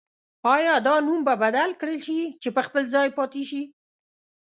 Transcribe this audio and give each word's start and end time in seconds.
آیا 0.55 0.75
دا 0.87 0.95
نوم 1.07 1.19
به 1.27 1.33
بدل 1.43 1.69
کړل 1.79 1.97
شي 2.05 2.19
که 2.41 2.49
په 2.55 2.61
خپل 2.67 2.83
ځای 2.93 3.07
پاتې 3.17 3.41
شي؟ 3.49 3.61